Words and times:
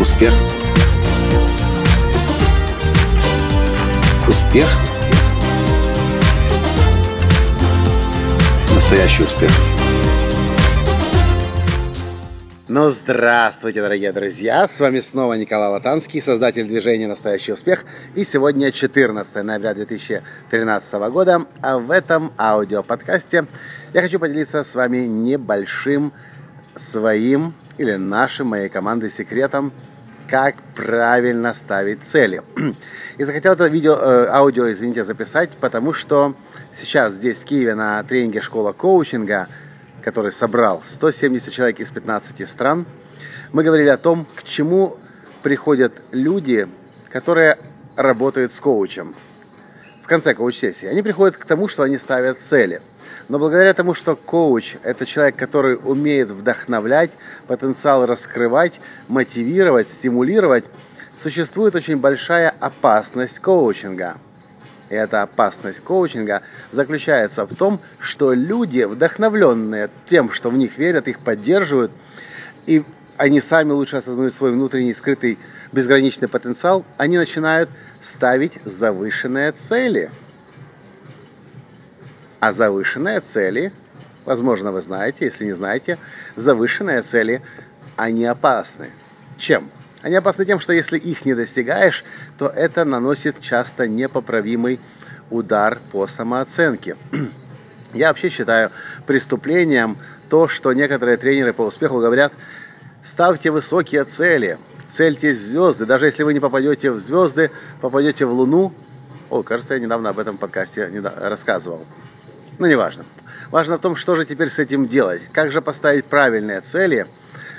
Успех. 0.00 0.32
Успех. 4.26 4.66
Настоящий 8.74 9.24
успех. 9.24 9.50
Ну, 12.68 12.88
здравствуйте, 12.88 13.82
дорогие 13.82 14.12
друзья! 14.12 14.66
С 14.66 14.80
вами 14.80 15.00
снова 15.00 15.34
Николай 15.34 15.68
Латанский, 15.68 16.22
создатель 16.22 16.66
движения 16.66 17.06
«Настоящий 17.06 17.52
успех». 17.52 17.84
И 18.14 18.24
сегодня 18.24 18.72
14 18.72 19.34
ноября 19.44 19.74
2013 19.74 20.94
года. 21.10 21.42
А 21.60 21.78
в 21.78 21.90
этом 21.90 22.32
аудиоподкасте 22.38 23.44
я 23.92 24.00
хочу 24.00 24.18
поделиться 24.18 24.64
с 24.64 24.74
вами 24.74 25.04
небольшим 25.04 26.14
своим 26.74 27.52
или 27.76 27.96
нашим, 27.96 28.48
моей 28.48 28.68
команды 28.68 29.10
секретом, 29.10 29.72
как 30.30 30.54
правильно 30.76 31.52
ставить 31.54 32.04
цели. 32.04 32.42
И 33.18 33.24
захотел 33.24 33.54
это 33.54 33.66
видео, 33.66 33.98
э, 34.00 34.26
аудио, 34.28 34.70
извините, 34.70 35.02
записать, 35.02 35.50
потому 35.60 35.92
что 35.92 36.36
сейчас 36.72 37.14
здесь, 37.14 37.42
в 37.42 37.44
Киеве, 37.46 37.74
на 37.74 38.02
тренинге 38.04 38.40
«Школа 38.40 38.72
коучинга», 38.72 39.48
который 40.02 40.30
собрал 40.30 40.82
170 40.84 41.52
человек 41.52 41.80
из 41.80 41.90
15 41.90 42.48
стран, 42.48 42.86
мы 43.52 43.64
говорили 43.64 43.88
о 43.88 43.96
том, 43.96 44.24
к 44.36 44.44
чему 44.44 44.96
приходят 45.42 45.92
люди, 46.12 46.68
которые 47.10 47.58
работают 47.96 48.52
с 48.52 48.60
коучем. 48.60 49.16
В 50.02 50.06
конце 50.06 50.34
коуч-сессии. 50.34 50.86
Они 50.86 51.02
приходят 51.02 51.36
к 51.36 51.44
тому, 51.44 51.66
что 51.66 51.82
они 51.82 51.98
ставят 51.98 52.40
цели– 52.40 52.80
но 53.30 53.38
благодаря 53.38 53.72
тому, 53.74 53.94
что 53.94 54.16
коуч– 54.16 54.74
это 54.82 55.06
человек, 55.06 55.36
который 55.36 55.76
умеет 55.76 56.30
вдохновлять, 56.30 57.12
потенциал 57.46 58.04
раскрывать, 58.04 58.80
мотивировать, 59.06 59.88
стимулировать, 59.88 60.64
существует 61.16 61.76
очень 61.76 61.96
большая 61.96 62.52
опасность 62.58 63.38
коучинга. 63.38 64.16
И 64.88 64.96
эта 64.96 65.22
опасность 65.22 65.80
коучинга 65.80 66.42
заключается 66.72 67.46
в 67.46 67.54
том, 67.54 67.78
что 68.00 68.32
люди, 68.32 68.82
вдохновленные 68.82 69.90
тем, 70.08 70.32
что 70.32 70.50
в 70.50 70.56
них 70.56 70.76
верят, 70.76 71.06
их 71.06 71.20
поддерживают, 71.20 71.92
и 72.66 72.82
они 73.16 73.40
сами 73.40 73.70
лучше 73.70 73.98
осознают 73.98 74.34
свой 74.34 74.50
внутренний 74.50 74.92
скрытый 74.92 75.38
безграничный 75.70 76.26
потенциал, 76.26 76.84
они 76.96 77.16
начинают 77.16 77.70
ставить 78.00 78.54
завышенные 78.64 79.52
цели– 79.52 80.10
а 82.40 82.52
завышенные 82.52 83.20
цели, 83.20 83.72
возможно, 84.24 84.72
вы 84.72 84.82
знаете, 84.82 85.26
если 85.26 85.44
не 85.44 85.52
знаете, 85.52 85.98
завышенные 86.36 87.02
цели, 87.02 87.42
они 87.96 88.24
опасны. 88.24 88.90
Чем? 89.38 89.70
Они 90.02 90.16
опасны 90.16 90.46
тем, 90.46 90.60
что 90.60 90.72
если 90.72 90.98
их 90.98 91.26
не 91.26 91.34
достигаешь, 91.34 92.04
то 92.38 92.48
это 92.48 92.84
наносит 92.84 93.40
часто 93.40 93.86
непоправимый 93.86 94.80
удар 95.30 95.78
по 95.92 96.06
самооценке. 96.06 96.96
Я 97.92 98.08
вообще 98.08 98.30
считаю 98.30 98.70
преступлением 99.06 99.98
то, 100.30 100.48
что 100.48 100.72
некоторые 100.72 101.18
тренеры 101.18 101.52
по 101.52 101.62
успеху 101.62 101.98
говорят, 101.98 102.32
ставьте 103.02 103.50
высокие 103.50 104.04
цели, 104.04 104.58
цельтесь 104.88 105.36
в 105.36 105.42
звезды. 105.42 105.84
Даже 105.84 106.06
если 106.06 106.22
вы 106.22 106.32
не 106.32 106.40
попадете 106.40 106.90
в 106.90 106.98
звезды, 106.98 107.50
попадете 107.80 108.24
в 108.24 108.32
Луну. 108.32 108.72
О, 109.28 109.42
кажется, 109.42 109.74
я 109.74 109.80
недавно 109.80 110.08
об 110.08 110.18
этом 110.18 110.38
подкасте 110.38 110.90
рассказывал. 111.16 111.84
Ну, 112.60 112.66
неважно. 112.66 113.06
Важно 113.50 113.78
в 113.78 113.80
том, 113.80 113.96
что 113.96 114.16
же 114.16 114.26
теперь 114.26 114.50
с 114.50 114.58
этим 114.58 114.86
делать. 114.86 115.22
Как 115.32 115.50
же 115.50 115.62
поставить 115.62 116.04
правильные 116.04 116.60
цели, 116.60 117.06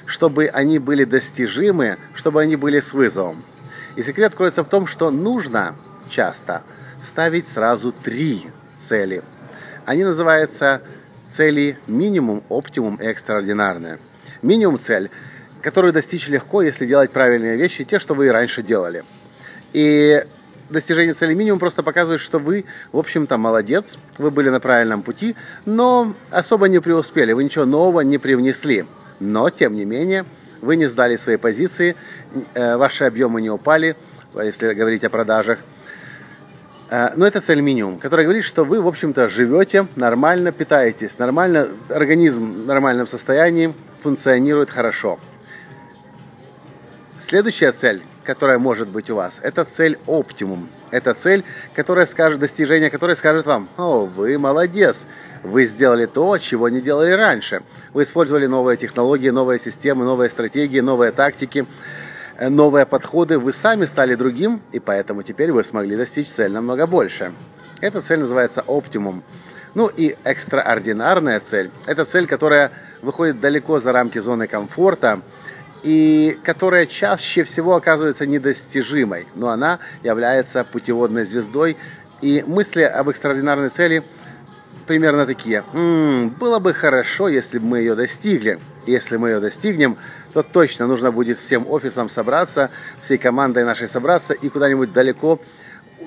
чтобы 0.06 0.45
они 0.45 0.78
были 0.78 1.06
достижимы, 1.06 1.97
чтобы 2.13 2.39
они 2.39 2.56
были 2.56 2.79
с 2.79 2.94
вызовом. 2.94 3.41
И 3.95 4.03
секрет 4.03 4.35
кроется 4.35 4.63
в 4.63 4.69
том, 4.69 4.85
что 4.85 5.09
нужно 5.09 5.75
часто 6.07 6.62
ставить 7.03 7.47
сразу 7.47 7.91
три 7.91 8.45
цели. 8.79 9.23
Они 9.88 10.03
называются 10.03 10.84
цели 11.31 11.79
минимум, 11.88 12.44
оптимум 12.47 12.97
и 12.97 13.06
экстраординарные. 13.06 13.97
Минимум 14.44 14.78
цель, 14.78 15.09
которую 15.63 15.94
достичь 15.94 16.28
легко, 16.28 16.62
если 16.62 16.85
делать 16.85 17.09
правильные 17.09 17.57
вещи, 17.57 17.85
те, 17.85 17.97
что 17.97 18.13
вы 18.13 18.28
и 18.28 18.29
раньше 18.29 18.62
делали. 18.62 19.03
И 19.73 20.23
достижение 20.71 21.13
цели 21.13 21.33
минимум 21.33 21.59
просто 21.59 21.83
показывает, 21.83 22.21
что 22.21 22.39
вы, 22.39 22.65
в 22.91 22.97
общем-то, 22.97 23.37
молодец, 23.37 23.97
вы 24.17 24.31
были 24.31 24.49
на 24.49 24.59
правильном 24.59 25.03
пути, 25.03 25.35
но 25.65 26.13
особо 26.31 26.67
не 26.67 26.79
преуспели, 26.79 27.33
вы 27.33 27.43
ничего 27.43 27.65
нового 27.65 28.01
не 28.01 28.17
привнесли. 28.17 28.85
Но, 29.19 29.49
тем 29.49 29.75
не 29.75 29.85
менее, 29.85 30.25
вы 30.61 30.75
не 30.77 30.85
сдали 30.85 31.15
свои 31.17 31.37
позиции, 31.37 31.95
э, 32.53 32.77
ваши 32.77 33.03
объемы 33.03 33.41
не 33.41 33.49
упали, 33.49 33.95
если 34.35 34.73
говорить 34.73 35.03
о 35.03 35.09
продажах. 35.09 35.59
Э, 36.89 37.09
но 37.15 37.27
это 37.27 37.41
цель 37.41 37.61
минимум, 37.61 37.99
которая 37.99 38.25
говорит, 38.25 38.45
что 38.45 38.63
вы, 38.63 38.81
в 38.81 38.88
общем-то, 38.88 39.29
живете 39.29 39.88
нормально, 39.95 40.51
питаетесь 40.51 41.19
нормально, 41.19 41.67
организм 41.89 42.51
в 42.51 42.65
нормальном 42.65 43.07
состоянии, 43.07 43.73
функционирует 44.01 44.69
хорошо. 44.71 45.19
Следующая 47.19 47.71
цель 47.71 48.01
которая 48.31 48.59
может 48.59 48.88
быть 48.88 49.09
у 49.09 49.16
вас, 49.16 49.42
это 49.44 49.66
цель 49.66 49.97
оптимум. 50.08 50.69
Это 50.90 51.14
цель, 51.14 51.44
которая 51.75 52.06
скажет, 52.06 52.40
достижение 52.40 52.90
которой 52.90 53.18
скажет 53.18 53.46
вам, 53.46 53.68
о, 53.75 54.06
вы 54.06 54.38
молодец, 54.38 55.06
вы 55.44 55.66
сделали 55.66 56.06
то, 56.06 56.38
чего 56.38 56.69
не 56.69 56.80
делали 56.80 57.12
раньше. 57.12 57.62
Вы 57.94 58.03
использовали 58.03 58.46
новые 58.46 58.78
технологии, 58.78 59.30
новые 59.31 59.59
системы, 59.59 60.06
новые 60.06 60.30
стратегии, 60.30 60.80
новые 60.80 61.12
тактики, 61.12 61.66
э, 62.38 62.47
новые 62.47 62.86
подходы. 62.86 63.38
Вы 63.38 63.52
сами 63.52 63.84
стали 63.84 64.16
другим, 64.16 64.62
и 64.72 64.80
поэтому 64.80 65.24
теперь 65.24 65.52
вы 65.52 65.66
смогли 65.66 65.98
достичь 65.98 66.30
цель 66.30 66.53
намного 66.53 66.88
больше. 66.88 67.34
Эта 67.81 68.02
цель 68.02 68.19
называется 68.19 68.63
оптимум. 68.66 69.24
Ну 69.74 69.88
и 69.88 70.16
экстраординарная 70.24 71.42
цель– 71.42 71.69
это 71.86 72.06
цель, 72.06 72.28
которая 72.28 72.72
выходит 73.02 73.42
далеко 73.42 73.80
за 73.80 73.92
рамки 73.92 74.19
зоны 74.19 74.48
комфорта, 74.48 75.19
и 75.84 76.38
которая 76.44 76.86
чаще 76.86 77.44
всего 77.44 77.75
оказывается 77.75 78.25
недостижимой, 78.25 79.25
но 79.36 79.50
она 79.50 79.80
является 80.03 80.64
путеводной 80.64 81.25
звездой. 81.25 81.78
И 82.22 82.44
мысли 82.46 82.84
об 82.84 83.09
экстраординарной 83.09 83.69
цели 83.69 84.03
примерно 84.86 85.25
такие. 85.25 85.64
М-м, 85.74 86.30
было 86.30 86.59
бы 86.59 86.74
хорошо, 86.74 87.30
если 87.30 87.59
бы 87.59 87.66
мы 87.66 87.80
ее 87.80 87.96
достигли. 87.96 88.59
Если 88.86 89.18
мы 89.18 89.30
ее 89.30 89.40
достигнем, 89.40 89.97
то 90.34 90.44
точно 90.44 90.88
нужно 90.88 91.12
будет 91.12 91.38
всем 91.38 91.69
офисам 91.69 92.09
собраться, 92.09 92.69
всей 93.02 93.18
командой 93.18 93.63
нашей 93.63 93.88
собраться 93.88 94.34
и 94.34 94.50
куда-нибудь 94.50 94.94
далеко 94.94 95.40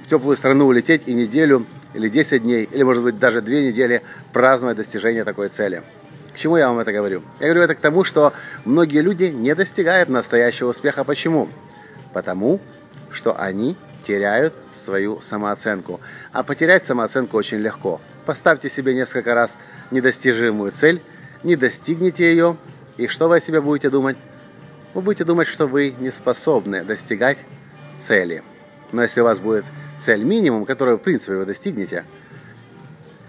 в 0.04 0.08
теплую 0.08 0.36
страну 0.36 0.66
улететь 0.66 1.02
и 1.06 1.14
неделю 1.14 1.66
или 1.94 2.08
10 2.08 2.42
дней, 2.42 2.68
или 2.70 2.82
может 2.82 3.02
быть 3.02 3.18
даже 3.18 3.40
две 3.40 3.66
недели 3.66 4.02
праздновать 4.32 4.76
достижение 4.76 5.24
такой 5.24 5.48
цели. 5.48 5.82
К 6.34 6.36
чему 6.36 6.56
я 6.56 6.68
вам 6.68 6.80
это 6.80 6.92
говорю? 6.92 7.22
Я 7.38 7.46
говорю 7.46 7.62
это 7.62 7.76
к 7.76 7.80
тому, 7.80 8.02
что 8.02 8.32
многие 8.64 9.02
люди 9.02 9.24
не 9.24 9.54
достигают 9.54 10.08
настоящего 10.08 10.70
успеха. 10.70 11.04
Почему? 11.04 11.48
Потому 12.12 12.60
что 13.12 13.40
они 13.40 13.76
теряют 14.04 14.52
свою 14.72 15.20
самооценку. 15.20 16.00
А 16.32 16.42
потерять 16.42 16.84
самооценку 16.84 17.36
очень 17.36 17.58
легко. 17.58 18.00
Поставьте 18.26 18.68
себе 18.68 18.94
несколько 18.94 19.32
раз 19.34 19.58
недостижимую 19.92 20.72
цель, 20.72 21.00
не 21.44 21.54
достигните 21.54 22.24
ее, 22.24 22.56
и 22.96 23.06
что 23.06 23.28
вы 23.28 23.36
о 23.36 23.40
себе 23.40 23.60
будете 23.60 23.88
думать? 23.88 24.16
Вы 24.92 25.02
будете 25.02 25.24
думать, 25.24 25.46
что 25.46 25.68
вы 25.68 25.94
не 26.00 26.10
способны 26.10 26.82
достигать 26.82 27.38
цели. 27.98 28.42
Но 28.90 29.02
если 29.02 29.20
у 29.20 29.24
вас 29.24 29.38
будет 29.38 29.64
цель 30.00 30.24
минимум, 30.24 30.64
которую 30.64 30.98
в 30.98 31.02
принципе 31.02 31.36
вы 31.36 31.44
достигнете, 31.44 32.04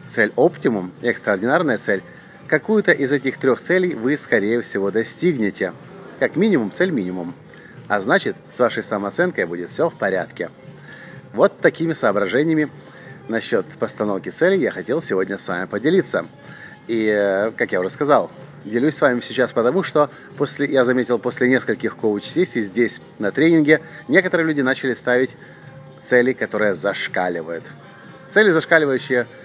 цель 0.10 0.32
оптимум, 0.36 0.92
экстраординарная 1.04 1.78
цель– 1.78 2.02
Какую-то 2.48 2.92
из 2.92 3.12
этих 3.12 3.38
трех 3.38 3.60
целей 3.60 3.96
вы, 3.96 4.18
скорее 4.18 4.62
всего, 4.62 4.92
достигнете. 4.92 5.74
Как 6.20 6.36
минимум, 6.36 6.72
цель 6.72 6.92
минимум. 6.92 7.34
А 7.88 8.00
значит, 8.00 8.36
с 8.52 8.60
вашей 8.60 8.84
самооценкой 8.84 9.46
будет 9.46 9.72
все 9.72 9.90
в 9.90 9.96
порядке. 9.96 10.50
Вот 11.34 11.60
такими 11.60 11.94
соображениями 11.94 12.70
насчет 13.30 13.66
постановки 13.80 14.30
целей 14.30 14.60
я 14.60 14.70
хотел 14.70 15.02
сегодня 15.02 15.40
с 15.40 15.48
вами 15.48 15.66
поделиться. 15.66 16.26
И, 16.88 17.08
э, 17.08 17.52
как 17.58 17.72
я 17.72 17.80
уже 17.80 17.90
сказал, 17.90 18.30
делюсь 18.64 18.96
с 18.96 19.02
вами 19.02 19.22
сейчас 19.22 19.52
потому, 19.52 19.82
что 19.82 20.12
после, 20.38 20.68
я 20.68 20.86
заметил, 20.86 21.18
после 21.18 21.50
нескольких 21.50 21.98
коуч-сессий 21.98 22.62
здесь 22.62 23.02
на 23.18 23.32
тренинге, 23.32 23.82
некоторые 24.08 24.46
люди 24.46 24.62
начали 24.62 24.94
ставить 24.94 25.32
цели, 26.00 26.34
которые 26.34 26.76
зашкаливают. 26.76 27.64
Цели 28.30 28.52
зашкаливающие– 28.52 29.26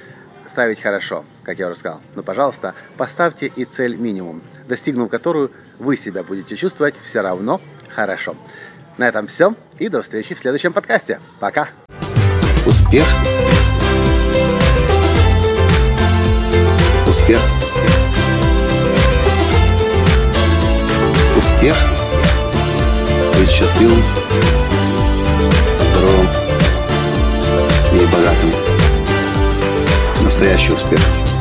ставить 0.50 0.80
хорошо, 0.80 1.24
как 1.42 1.58
я 1.58 1.68
уже 1.68 1.78
сказал. 1.78 2.00
Но, 2.14 2.22
пожалуйста, 2.22 2.74
поставьте 2.96 3.46
и 3.46 3.64
цель 3.64 3.96
минимум, 3.96 4.42
достигнув 4.68 5.10
которую 5.10 5.50
вы 5.78 5.96
себя 5.96 6.22
будете 6.22 6.56
чувствовать 6.56 6.94
все 7.02 7.22
равно 7.22 7.60
хорошо. 7.88 8.36
На 8.98 9.08
этом 9.08 9.26
все 9.26 9.54
и 9.78 9.88
до 9.88 10.02
встречи 10.02 10.34
в 10.34 10.40
следующем 10.40 10.72
подкасте. 10.72 11.20
Пока! 11.38 11.68
Успех! 12.66 13.06
Успех! 17.06 17.40
Успех! 21.36 21.76
быть 23.40 23.50
счастливым, 23.50 24.02
здоровым 25.80 26.28
и 27.94 28.06
богатым. 28.12 28.59
Настоящий 30.30 30.72
успех. 30.72 31.39